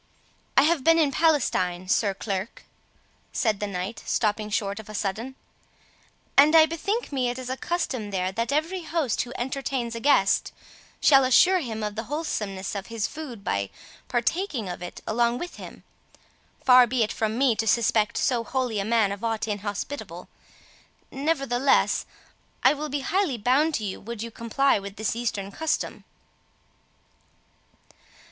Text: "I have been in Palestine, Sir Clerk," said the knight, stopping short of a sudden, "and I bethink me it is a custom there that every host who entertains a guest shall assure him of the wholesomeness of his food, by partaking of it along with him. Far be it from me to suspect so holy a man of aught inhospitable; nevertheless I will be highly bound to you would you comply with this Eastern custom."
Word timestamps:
"I 0.57 0.63
have 0.63 0.83
been 0.83 0.97
in 0.97 1.11
Palestine, 1.11 1.87
Sir 1.87 2.15
Clerk," 2.15 2.63
said 3.31 3.59
the 3.59 3.67
knight, 3.67 4.01
stopping 4.03 4.49
short 4.49 4.79
of 4.79 4.89
a 4.89 4.95
sudden, 4.95 5.35
"and 6.35 6.55
I 6.55 6.65
bethink 6.65 7.11
me 7.11 7.29
it 7.29 7.37
is 7.37 7.51
a 7.51 7.55
custom 7.55 8.09
there 8.09 8.31
that 8.31 8.51
every 8.51 8.81
host 8.81 9.21
who 9.21 9.33
entertains 9.35 9.93
a 9.93 9.99
guest 9.99 10.53
shall 10.99 11.23
assure 11.23 11.59
him 11.59 11.83
of 11.83 11.93
the 11.93 12.05
wholesomeness 12.05 12.73
of 12.73 12.87
his 12.87 13.05
food, 13.05 13.43
by 13.43 13.69
partaking 14.07 14.67
of 14.67 14.81
it 14.81 15.01
along 15.05 15.37
with 15.37 15.57
him. 15.57 15.83
Far 16.65 16.87
be 16.87 17.03
it 17.03 17.11
from 17.13 17.37
me 17.37 17.55
to 17.57 17.67
suspect 17.67 18.17
so 18.17 18.43
holy 18.43 18.79
a 18.79 18.83
man 18.83 19.11
of 19.11 19.23
aught 19.23 19.47
inhospitable; 19.47 20.27
nevertheless 21.11 22.07
I 22.63 22.73
will 22.73 22.89
be 22.89 23.01
highly 23.01 23.37
bound 23.37 23.75
to 23.75 23.83
you 23.83 23.99
would 23.99 24.23
you 24.23 24.31
comply 24.31 24.79
with 24.79 24.95
this 24.95 25.15
Eastern 25.15 25.51
custom." 25.51 26.05